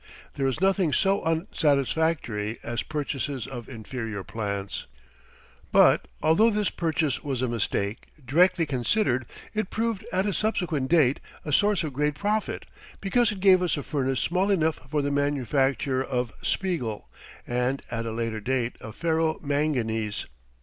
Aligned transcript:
There 0.33 0.47
is 0.47 0.59
nothing 0.59 0.93
so 0.93 1.21
unsatisfactory 1.23 2.57
as 2.63 2.81
purchases 2.81 3.45
of 3.45 3.69
inferior 3.69 4.23
plants. 4.23 4.87
But 5.71 6.07
although 6.23 6.49
this 6.49 6.71
purchase 6.71 7.23
was 7.23 7.43
a 7.43 7.47
mistake, 7.47 8.07
directly 8.25 8.65
considered, 8.65 9.27
it 9.53 9.69
proved, 9.69 10.03
at 10.11 10.25
a 10.25 10.33
subsequent 10.33 10.89
date, 10.89 11.19
a 11.45 11.53
source 11.53 11.83
of 11.83 11.93
great 11.93 12.15
profit 12.15 12.65
because 12.99 13.31
it 13.31 13.41
gave 13.41 13.61
us 13.61 13.77
a 13.77 13.83
furnace 13.83 14.19
small 14.21 14.49
enough 14.49 14.79
for 14.89 15.03
the 15.03 15.11
manufacture 15.11 16.03
of 16.03 16.33
spiegel 16.41 17.07
and, 17.45 17.83
at 17.91 18.07
a 18.07 18.11
later 18.11 18.39
date, 18.39 18.77
of 18.81 18.95
ferro 18.95 19.37
manganese. 19.43 20.25